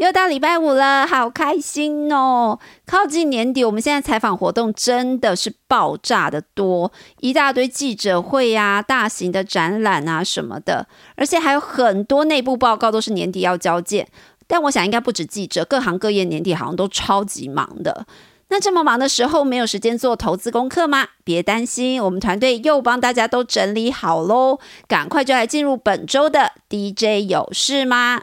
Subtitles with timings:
[0.00, 2.58] 又到礼拜五了，好开心哦！
[2.86, 10.86] 靠近年底，我们现在采访活动真的是爆炸的多，一大堆记者会啊、大型的展览啊什么的，
[11.16, 14.08] 而且还有很多内部报告都是年底要交件。
[14.46, 18.06] 但我想应该不止记者，各行各业年底好像都超级忙的。
[18.48, 21.08] 那这么忙的时候，没有时间做投资功课吗？
[21.22, 24.58] 别担心，我们团队又帮大家都整理好喽，
[24.88, 28.22] 赶快就来进入本周的 DJ 有事吗？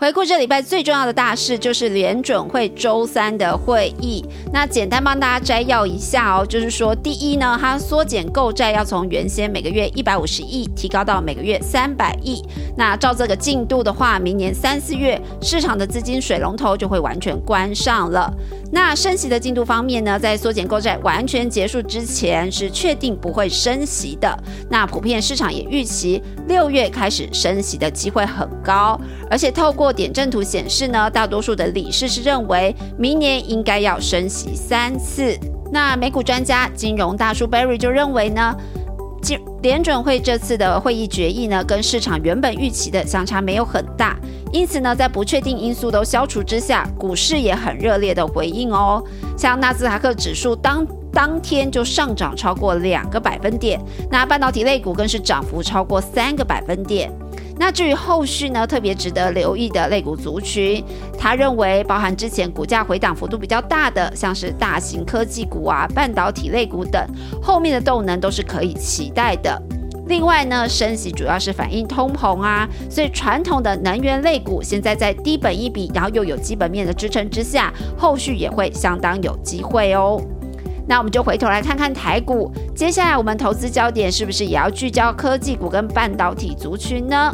[0.00, 4.24] 回顾这礼拜最重要的大事，就是联准会周三的会议。
[4.52, 12.42] 那简单帮大家摘要一下哦，就是说，第一呢，它缩减购债要从原先每个月一百五十亿提高到每个月三百亿。
[12.76, 18.32] 那照这个进度的话，明年三四月市场的资金水龙头就会完全关上了。
[18.70, 24.38] 那升息的进度方面呢，在缩减购债完全结束之前，是确定不会升息的。
[24.70, 28.98] 那普遍市场也预期六月开始升息的机会很高，
[29.30, 35.38] 而且透过点阵图显示呢，大多数的理事是认为明年应该要升息三次。
[35.70, 38.56] 那美股专家、金融大叔 Barry 就认为呢，
[39.22, 44.16] 联联准会这次的会议决议呢，跟市场原本预期的相差没有很大，
[44.52, 49.02] 因此呢，在不确定因素都消除之下，股市也很热烈的回应哦。
[49.36, 53.80] 像纳斯达克指数当当天就上涨超过两个百分点，
[54.10, 57.12] 那半导体类股更是涨幅超过三个百分点。
[57.60, 60.82] 那至于后续呢，特别值得留意的类股族群，
[61.18, 67.04] 他认为包含之前股价回档幅度比较大的，像是大型科技股啊、半导体类股等，
[67.42, 69.60] 后面的动能都是可以期待的。
[70.06, 80.18] 另外呢，升息主要是反映通膨啊，所以传统的能源类股现在在低本一比，然后又有基本面的支撑之下，后续也会相当有机会哦。
[80.86, 87.30] 那我们就回头来看看台股，接下来我们投资焦点是不是也要聚焦科技股跟半导体族群呢？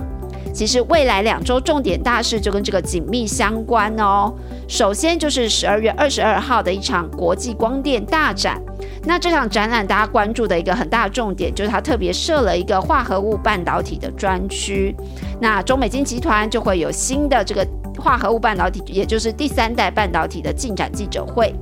[0.55, 4.33] 其实未来两周重点大事就跟这个紧密相关哦。
[4.69, 8.63] 首先就是十二月二十二号的一场国际光电大展。
[9.03, 14.95] 那这场展览大家关注的一个很大重点，就是它特别设了一个化合物半导体的专区。
[15.41, 17.67] 那中美金集团就会有新的这个
[17.99, 21.53] 化合物半导体，也就是第三代半导体的进展记者会。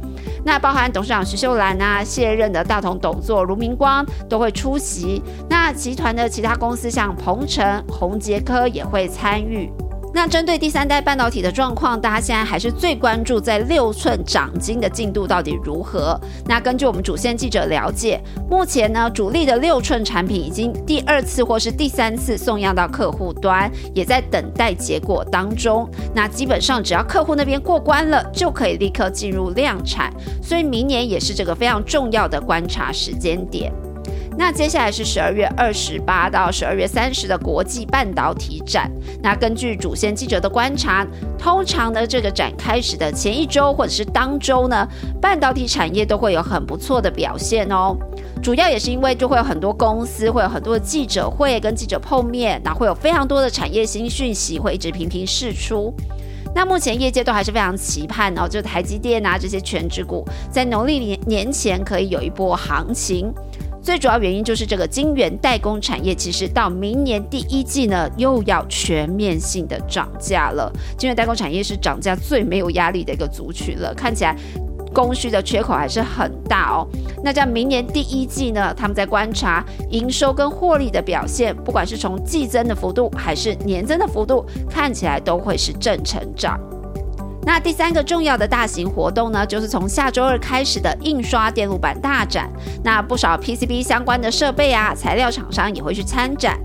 [0.45, 5.23] 那包含董事长徐秀兰啊，卸任的大同董座卢明光都会出席。
[5.49, 9.73] 那集团的其他公司像鹏程、宏杰科也会参与。
[10.15, 16.21] 那针对第三代半导体的状况，大家现在还是最关注在六寸长晶的进度到底如何？
[16.47, 25.89] 那根据我们主线记者了解，目前呢主力的六寸产品已经第二次或是第三次送样到客户端，也在等待结果当中。
[26.15, 30.13] 那基本上只要客户那边过关了，就可以立刻进入量产，
[30.43, 33.73] 所以明年也是这个非常重要的观察时间点。
[34.37, 38.91] 那接下来是十二月二十八到十二月三十的国际半导体展。
[39.23, 41.07] 那根据主线记者的观察，
[41.39, 44.89] 通常呢这个展开始的前一周或者是当周呢，
[45.21, 47.97] 半导体产业都会有很不错的表现哦。
[48.43, 55.95] 主要也是因为就会有很多公司会有很多的记者会跟记者碰面，那会有非常多的产业新讯息会一直频频释出。
[56.55, 63.33] 那目前业界都还是非常期盼哦，就台积电啊这些全职股在农历年年前可以有一波行情。
[63.83, 70.73] 最主要原因就是这个晶圆代工产业，其实到明年第一季呢，又要全面性的涨价了。
[70.97, 74.37] 晶圆代工产业是涨价最没有压力的一个族群了，看起来
[74.95, 76.87] 供需的缺口还是很大哦。
[77.25, 86.57] 那在明年第一季呢，他们在观察营收跟获利的表现，不管是从季增的幅度还是年增的幅度，看起来都会是正成长。
[87.45, 92.49] 那第三个重要的大型活动呢，就是从下周二开始的印刷电路板大展。
[92.85, 96.59] 那不少 PCB 相关的设备啊，材料厂商也会去参展。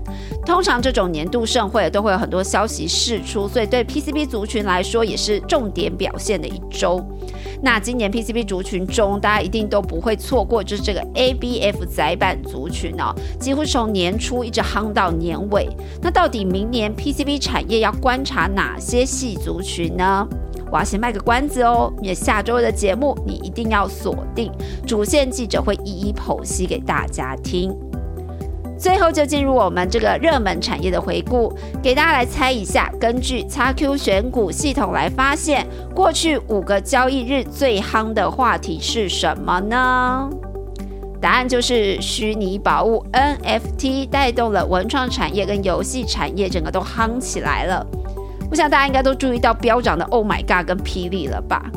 [0.46, 7.04] 通常这种年度盛会都会有很多消息释出，所以对 PCB 族群来说也是重点表现的一周。
[7.60, 15.68] 那今年 PCB 族群中，大家一定都不会错过，就是这个 ABF 载板族群哦，几乎从年初一直夯到年尾。
[16.00, 20.26] 那到底明年 PCB 产业要观察哪些细族群呢？
[20.70, 24.52] 我要先卖个关子哦，也下周的节目你一定要锁定，
[24.86, 27.74] 主线记者会一一剖析给大家听。
[28.78, 40.30] 最后就进入我们这个热门产业的回顾，给大家来猜一下，根据 XQ 选股系统来发现，过去五个交易日最夯的话题是什么呢？
[41.20, 47.84] 答案就是虚拟宝物 NFT 带动了文创产业跟游戏产业，整个都夯起来了。
[48.50, 51.70] 我想大家应该都注意到飙涨的 Oh My God 跟霹雳了吧？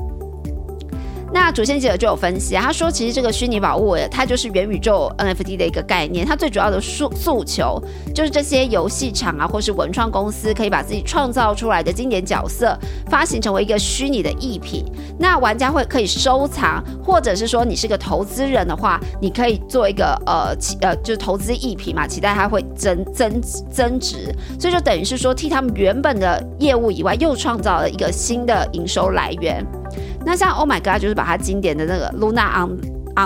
[1.33, 7.81] 那主线记者就有分析啊，他说其实这个虚拟宝物，它就是元宇宙 NFT 的一个概念，它最主要的诉诉求
[8.13, 12.77] 就是这些游戏厂啊，或是文创公司可以把自己创造出来的经典角色
[13.09, 14.83] 发行成为一个虚拟的艺品，
[15.17, 23.41] 那玩家会可以收藏，或者是说你是个投资人的话，你可以做一个呃期呃就是投资艺品嘛，期待它会增增
[23.71, 29.65] 增值，所以就等于是说替他们原本的业务以外，又创造了一个新的营收来源。
[30.25, 32.77] 那像 Oh My God，就是把它经典的那个 Luna On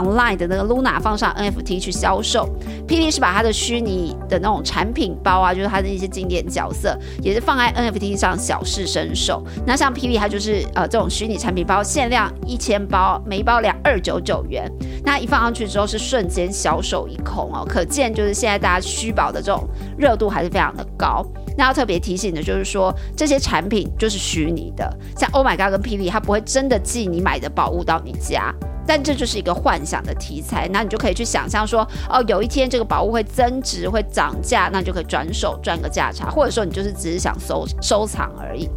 [0.04, 2.48] Online 的那个 Luna 放上 NFT 去销售。
[2.88, 9.44] 霹雳是把它的虚拟的那种产品包啊，就是它的一些经典角色，也是放在 NFT 上小试身手。
[9.66, 14.72] 那像霹雳，它就是呃这种虚拟产品包，限量一千包，每一包两二九九元。
[15.04, 21.26] 那一放上去之后，是瞬间销售一空哦，可见就是现在大家虚宝的这种热度还是非常的高。
[21.58, 28.54] 那要特别提醒的就是说，这些产品就是虚拟的，像 Oh My God 跟霹雳，它不会真的寄你买的宝物到你家，
[28.88, 30.70] 但这就是一个幻想的题材。
[30.72, 38.70] 那你就可以去想象说，哦，有一天这个宝物会增值、会涨价，那你就可以转手赚个价差，或者说你就是只是想收收藏而已。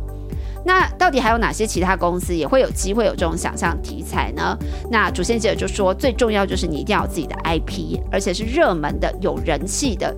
[0.65, 4.57] 那到底还有哪些其他公司也会有机会有这种想象题材呢？
[4.91, 10.15] 那主线记者就说，最重要就是你一定要有自己的 IP，而且是热门的、有人气的。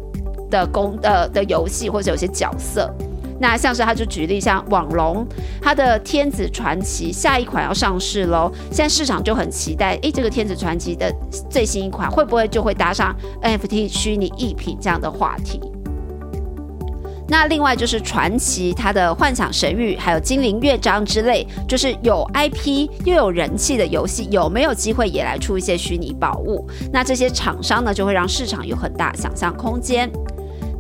[0.51, 2.93] 的公呃的游戏或者有些角色，
[3.41, 5.27] 那像是他就举例像网龙，
[5.63, 11.11] 它的天子传奇下一款要上市喽，现在市场就很期待，诶，这个天子传奇的
[11.49, 15.59] 最新一款会不会就会搭上 NFT 虚拟艺品这样的话题？
[17.29, 26.69] 那另外就是传奇，它的幻想神域还有精灵乐章之类，就是有 IP 又有人气的游戏，有没有机会也来出一些虚拟宝物？
[26.93, 30.11] 那这些厂商呢，就会让市场有很大想象空间。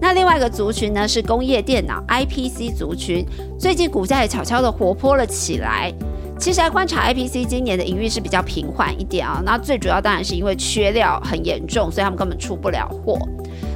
[0.00, 3.24] 那另外一个族群呢是工业电脑 IPC 族群，
[3.58, 5.92] 最近股价也悄悄的活泼了起来。
[6.38, 13.18] 其实来观察 IPC 今年的营运是比较平缓一点啊，那最主要当然是因为缺料很严重，所以他们根本出不了货。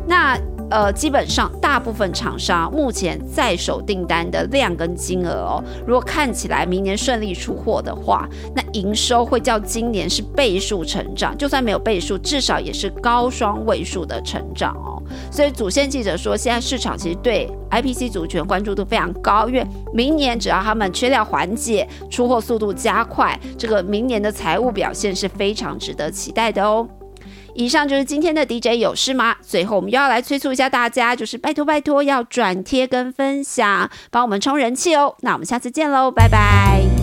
[0.07, 0.35] 那
[0.71, 14.94] 呃，基本上大部分厂商目前在手订单的量跟金额哦，如果看起来明年顺利出货的话，那营收会较今年是倍数成长，就算没有倍数，至少也是高双位数的成长哦。
[15.31, 26.89] 所以主线记者说，现在市场其实对 IPC 主权关注度非常高，因为明年只要他们缺料缓解，出货速度加快，这个明年的财务表现是非常值得期待的哦。
[27.55, 29.37] 以上就是今天的 DJ 有事吗？
[29.41, 35.15] 最后我们又要来催促一下大家，就是拜托拜托要转贴跟分享，帮我们冲人气哦。
[35.21, 36.94] 那我们下次见喽，拜拜。